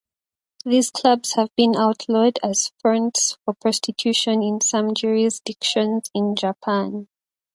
These 0.65 0.89
clubs 0.89 1.33
have 1.33 1.55
been 1.55 1.75
outlawed 1.75 2.39
as 2.41 2.71
fronts 2.79 3.37
for 3.45 3.53
prostitution 3.53 4.41
in 4.41 4.59
some 4.59 4.95
jurisdictions 4.95 6.09
in 6.15 6.35
Japan. 6.35 7.07